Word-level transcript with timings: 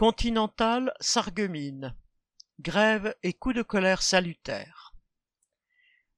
Continental 0.00 0.94
s'arguemine. 0.98 1.94
Grève 2.58 3.14
et 3.22 3.34
coup 3.34 3.52
de 3.52 3.60
colère 3.60 4.00
salutaire. 4.00 4.94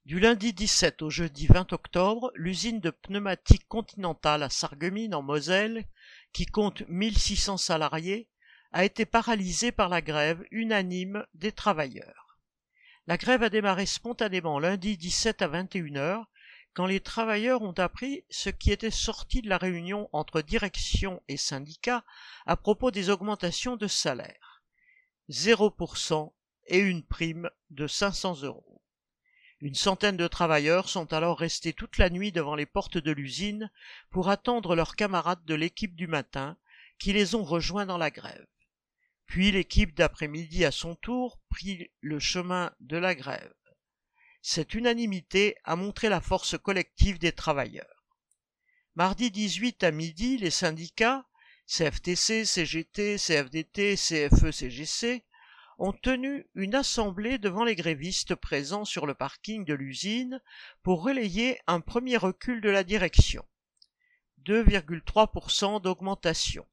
Du 0.04 0.20
lundi 0.20 0.52
17 0.52 1.02
au 1.02 1.10
jeudi 1.10 1.48
20 1.48 1.72
octobre, 1.72 2.30
l'usine 2.36 2.78
de 2.78 2.90
pneumatiques 2.90 3.66
Continental 3.66 4.44
à 4.44 4.50
Sarreguemines 4.50 5.16
en 5.16 5.22
Moselle, 5.22 5.84
qui 6.32 6.46
compte 6.46 6.84
1600 6.88 7.56
salariés, 7.56 8.28
a 8.70 8.84
été 8.84 9.04
paralysée 9.04 9.72
par 9.72 9.88
la 9.88 10.00
grève 10.00 10.44
unanime 10.52 11.26
des 11.34 11.50
travailleurs. 11.50 12.38
La 13.08 13.16
grève 13.16 13.42
a 13.42 13.48
démarré 13.48 13.86
spontanément 13.86 14.60
lundi 14.60 14.96
17 14.96 15.42
à 15.42 15.48
21 15.48 15.96
heures 15.96 16.30
quand 16.74 16.86
les 16.86 17.00
travailleurs 17.00 17.62
ont 17.62 17.72
appris 17.72 18.24
ce 18.30 18.48
qui 18.48 18.72
était 18.72 18.90
sorti 18.90 19.42
de 19.42 19.48
la 19.48 19.58
réunion 19.58 20.08
entre 20.12 20.40
direction 20.40 21.22
et 21.28 21.36
syndicats 21.36 22.04
à 22.46 22.56
propos 22.56 22.90
des 22.90 23.10
augmentations 23.10 23.76
de 23.76 23.86
salaire. 23.86 24.62
0% 25.30 26.32
et 26.66 26.78
une 26.78 27.02
prime 27.02 27.50
de 27.70 27.86
500 27.86 28.42
euros. 28.42 28.82
Une 29.60 29.74
centaine 29.74 30.16
de 30.16 30.26
travailleurs 30.26 30.88
sont 30.88 31.12
alors 31.12 31.38
restés 31.38 31.72
toute 31.72 31.98
la 31.98 32.10
nuit 32.10 32.32
devant 32.32 32.56
les 32.56 32.66
portes 32.66 32.98
de 32.98 33.12
l'usine 33.12 33.70
pour 34.10 34.28
attendre 34.28 34.74
leurs 34.74 34.96
camarades 34.96 35.44
de 35.44 35.54
l'équipe 35.54 35.94
du 35.94 36.08
matin 36.08 36.56
qui 36.98 37.12
les 37.12 37.34
ont 37.34 37.44
rejoints 37.44 37.86
dans 37.86 37.98
la 37.98 38.10
grève. 38.10 38.46
Puis 39.26 39.52
l'équipe 39.52 39.94
d'après-midi 39.94 40.64
à 40.64 40.72
son 40.72 40.94
tour 40.96 41.38
prit 41.48 41.90
le 42.00 42.18
chemin 42.18 42.72
de 42.80 42.96
la 42.96 43.14
grève. 43.14 43.54
Cette 44.44 44.74
unanimité 44.74 45.56
a 45.62 45.76
montré 45.76 46.08
la 46.08 46.20
force 46.20 46.58
collective 46.58 47.20
des 47.20 47.30
travailleurs. 47.30 48.04
Mardi 48.96 49.30
18 49.30 49.84
à 49.84 49.92
midi, 49.92 50.36
les 50.36 50.50
syndicats, 50.50 51.24
CFTC, 51.66 52.44
CGT, 52.44 53.18
CFDT, 53.18 53.94
CFE, 53.94 54.50
CGC, 54.50 55.24
ont 55.78 55.92
tenu 55.92 56.44
une 56.56 56.74
assemblée 56.74 57.38
devant 57.38 57.62
les 57.62 57.76
grévistes 57.76 58.34
présents 58.34 58.84
sur 58.84 59.06
le 59.06 59.14
parking 59.14 59.64
de 59.64 59.74
l'usine 59.74 60.40
pour 60.82 61.04
relayer 61.04 61.60
un 61.68 61.80
premier 61.80 62.16
recul 62.16 62.60
de 62.60 62.68
la 62.68 62.82
direction. 62.82 63.44
2,3% 64.44 65.80
d'augmentation. 65.80 66.66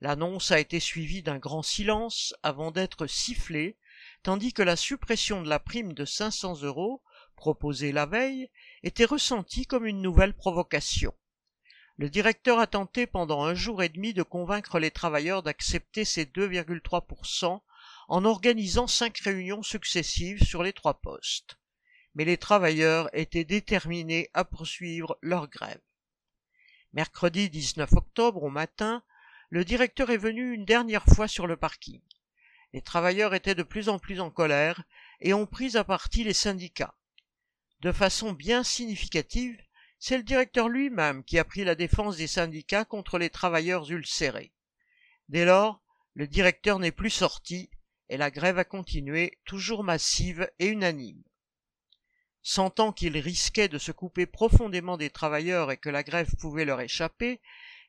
L'annonce 0.00 0.52
a 0.52 0.60
été 0.60 0.78
suivie 0.78 1.24
d'un 1.24 1.38
grand 1.38 1.62
silence 1.62 2.34
avant 2.44 2.70
d'être 2.70 3.08
sifflée 3.08 3.76
tandis 4.22 4.52
que 4.52 4.62
la 4.62 4.76
suppression 4.76 5.42
de 5.42 5.48
la 5.48 5.58
prime 5.58 5.92
de 5.92 6.04
500 6.04 6.62
euros, 6.62 7.02
proposée 7.36 7.92
la 7.92 8.06
veille, 8.06 8.50
était 8.82 9.04
ressentie 9.04 9.66
comme 9.66 9.86
une 9.86 10.02
nouvelle 10.02 10.34
provocation. 10.34 11.14
Le 11.96 12.08
directeur 12.08 12.60
a 12.60 12.66
tenté 12.68 13.06
pendant 13.06 13.42
un 13.42 13.54
jour 13.54 13.82
et 13.82 13.88
demi 13.88 14.14
de 14.14 14.22
convaincre 14.22 14.78
les 14.78 14.92
travailleurs 14.92 15.42
d'accepter 15.42 16.04
ces 16.04 16.24
2,3% 16.26 17.60
en 18.08 18.24
organisant 18.24 18.86
cinq 18.86 19.18
réunions 19.18 19.62
successives 19.62 20.42
sur 20.44 20.62
les 20.62 20.72
trois 20.72 21.00
postes. 21.00 21.58
Mais 22.14 22.24
les 22.24 22.36
travailleurs 22.36 23.10
étaient 23.12 23.44
déterminés 23.44 24.30
à 24.32 24.44
poursuivre 24.44 25.18
leur 25.22 25.48
grève. 25.48 25.80
Mercredi 26.92 27.50
19 27.50 27.92
octobre 27.92 28.44
au 28.44 28.50
matin, 28.50 29.02
le 29.50 29.64
directeur 29.64 30.10
est 30.10 30.18
venu 30.18 30.52
une 30.54 30.64
dernière 30.64 31.04
fois 31.04 31.28
sur 31.28 31.46
le 31.46 31.56
parking. 31.56 32.00
Les 32.72 32.82
travailleurs 32.82 33.34
étaient 33.34 33.54
de 33.54 33.62
plus 33.62 33.88
en 33.88 33.98
plus 33.98 34.20
en 34.20 34.30
colère 34.30 34.84
et 35.20 35.32
ont 35.32 35.46
pris 35.46 35.76
à 35.76 35.84
partie 35.84 36.24
les 36.24 36.34
syndicats. 36.34 36.94
De 37.80 37.92
façon 37.92 38.32
bien 38.32 38.62
significative, 38.62 39.58
c'est 39.98 40.16
le 40.16 40.22
directeur 40.22 40.68
lui-même 40.68 41.24
qui 41.24 41.38
a 41.38 41.44
pris 41.44 41.64
la 41.64 41.74
défense 41.74 42.16
des 42.16 42.26
syndicats 42.26 42.84
contre 42.84 43.18
les 43.18 43.30
travailleurs 43.30 43.90
ulcérés. 43.90 44.52
Dès 45.28 45.44
lors, 45.44 45.80
le 46.14 46.26
directeur 46.26 46.78
n'est 46.78 46.92
plus 46.92 47.10
sorti 47.10 47.70
et 48.08 48.16
la 48.16 48.30
grève 48.30 48.58
a 48.58 48.64
continué, 48.64 49.38
toujours 49.44 49.84
massive 49.84 50.50
et 50.58 50.66
unanime. 50.66 51.22
Sentant 52.42 52.92
qu'il 52.92 53.18
risquait 53.18 53.68
de 53.68 53.78
se 53.78 53.92
couper 53.92 54.26
profondément 54.26 54.96
des 54.96 55.10
travailleurs 55.10 55.70
et 55.70 55.76
que 55.76 55.90
la 55.90 56.02
grève 56.02 56.34
pouvait 56.40 56.64
leur 56.64 56.80
échapper, 56.80 57.40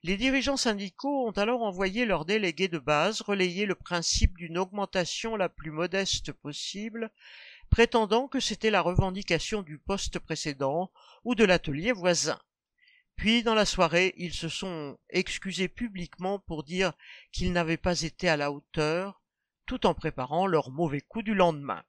les 0.04 0.16
dirigeants 0.16 0.58
syndicaux 0.58 1.28
ont 1.28 1.32
alors 1.32 1.62
envoyé 1.62 2.06
leurs 2.06 2.26
délégués 2.26 2.70
de 2.70 2.80
base 2.80 3.22
relayer 3.22 3.66
le 3.66 3.76
principe 3.76 4.38
d'une 4.38 4.58
augmentation 4.58 5.36
la 5.36 5.50
plus 5.50 5.72
modeste 5.72 6.32
possible, 6.32 7.12
prétendant 7.70 8.28
que 8.28 8.40
c'était 8.40 8.72
la 8.72 8.82
revendication 8.82 9.62
du 9.62 9.78
poste 9.78 10.20
précédent 10.20 10.90
ou 11.26 11.36
de 11.36 11.44
l'atelier 11.44 11.92
voisin. 11.92 12.40
Puis, 13.18 13.44
dans 13.44 13.54
la 13.54 13.66
soirée, 13.66 14.14
ils 14.16 14.34
se 14.34 14.48
sont 14.48 14.98
excusés 15.10 15.68
publiquement 15.68 16.40
pour 16.40 16.64
dire 16.64 16.94
qu'ils 17.34 17.52
n'avaient 17.52 17.76
pas 17.76 18.02
été 18.02 18.30
à 18.30 18.38
la 18.38 18.50
hauteur, 18.50 19.22
tout 19.66 19.86
en 19.86 19.94
préparant 19.94 20.48
leur 20.48 20.72
mauvais 20.72 21.02
coup 21.02 21.22
du 21.22 21.36
lendemain. 21.36 21.84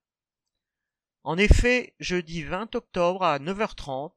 En 1.23 1.39
effet, 1.39 1.95
jeudi 2.01 2.43
20 2.43 2.75
octobre 2.75 3.23
à 3.23 3.39
9h30, 3.39 4.13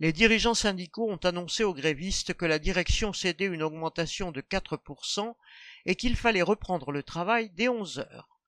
les 0.00 0.12
dirigeants 0.12 0.54
syndicaux 0.54 1.08
ont 1.08 1.16
annoncé 1.18 1.62
aux 1.62 1.74
grévistes 1.74 2.34
que 2.34 2.44
la 2.44 2.58
direction 2.58 3.12
cédait 3.12 3.46
une 3.46 3.62
augmentation 3.62 4.32
de 4.32 4.40
4% 4.40 5.34
et 5.86 5.94
qu'il 5.94 6.16
fallait 6.16 6.42
reprendre 6.42 6.90
le 6.90 7.02
travail 7.02 7.50
dès 7.50 7.68
11 7.68 8.00
heures. 8.00 8.40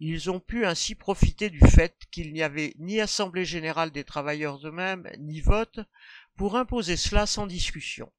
Ils 0.00 0.30
ont 0.30 0.40
pu 0.40 0.66
ainsi 0.66 0.96
profiter 0.96 1.48
du 1.50 1.60
fait 1.60 1.94
qu'il 2.10 2.32
n'y 2.32 2.42
avait 2.42 2.74
ni 2.78 3.00
assemblée 3.00 3.44
générale 3.44 3.92
des 3.92 4.02
travailleurs 4.02 4.66
eux-mêmes, 4.66 5.08
ni 5.18 5.40
vote, 5.40 5.78
pour 6.36 6.56
imposer 6.56 6.96
cela 6.96 7.26
sans 7.26 7.46
discussion. 7.46 8.12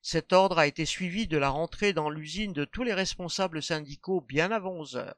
Cet 0.00 0.32
ordre 0.32 0.58
a 0.58 0.66
été 0.66 0.86
suivi 0.86 1.26
de 1.26 1.36
la 1.36 1.50
rentrée 1.50 1.92
dans 1.92 2.08
l'usine 2.08 2.54
de 2.54 2.64
tous 2.64 2.84
les 2.84 2.94
responsables 2.94 3.62
syndicaux 3.62 4.22
bien 4.22 4.50
avant 4.50 4.72
11 4.72 4.96
heures. 4.96 5.16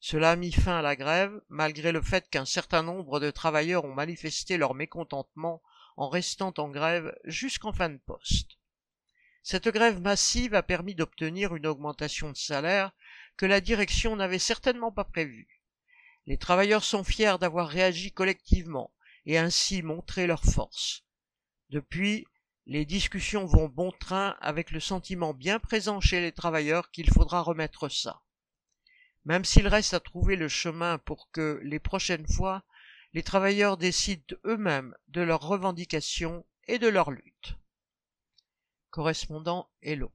Cela 0.00 0.30
a 0.32 0.36
mis 0.36 0.52
fin 0.52 0.78
à 0.78 0.82
la 0.82 0.96
grève, 0.96 1.38
malgré 1.50 1.92
le 1.92 2.00
fait 2.00 2.28
qu'un 2.30 2.46
certain 2.46 2.82
nombre 2.82 3.20
de 3.20 3.30
travailleurs 3.30 3.84
ont 3.84 3.94
manifesté 3.94 4.56
leur 4.56 4.74
mécontentement 4.74 5.62
en 5.96 6.08
restant 6.08 6.54
en 6.58 6.68
grève 6.68 7.16
jusqu'en 7.24 7.72
fin 7.72 7.90
de 7.90 7.98
poste. 7.98 8.58
Cette 9.42 9.68
grève 9.68 10.00
massive 10.00 10.54
a 10.54 10.62
permis 10.62 10.94
d'obtenir 10.94 11.54
une 11.56 11.66
augmentation 11.66 12.30
de 12.30 12.36
salaire 12.36 12.92
que 13.36 13.46
la 13.46 13.60
direction 13.60 14.14
n'avait 14.14 14.38
certainement 14.38 14.92
pas 14.92 15.04
prévue. 15.04 15.60
Les 16.26 16.38
travailleurs 16.38 16.84
sont 16.84 17.02
fiers 17.02 17.36
d'avoir 17.40 17.68
réagi 17.68 18.12
collectivement 18.12 18.92
et 19.26 19.38
ainsi 19.38 19.82
montré 19.82 20.26
leur 20.26 20.44
force. 20.44 21.04
Depuis, 21.70 22.26
les 22.66 22.84
discussions 22.84 23.44
vont 23.44 23.68
bon 23.68 23.90
train 23.90 24.36
avec 24.40 24.70
le 24.70 24.78
sentiment 24.78 25.34
bien 25.34 25.58
présent 25.58 26.00
chez 26.00 26.20
les 26.20 26.32
travailleurs 26.32 26.90
qu'il 26.92 27.10
faudra 27.10 27.40
remettre 27.42 27.88
ça. 27.88 28.22
Même 29.24 29.44
s'il 29.44 29.66
reste 29.66 29.94
à 29.94 30.00
trouver 30.00 30.36
le 30.36 30.48
chemin 30.48 30.98
pour 30.98 31.30
que, 31.32 31.60
les 31.64 31.80
prochaines 31.80 32.26
fois, 32.26 32.62
les 33.14 33.22
travailleurs 33.22 33.76
décident 33.76 34.36
eux-mêmes 34.44 34.94
de 35.08 35.20
leurs 35.20 35.42
revendications 35.42 36.44
et 36.66 36.78
de 36.78 36.88
leur 36.88 37.10
lutte. 37.10 37.56
Correspondant 38.90 39.68
Hello. 39.82 40.10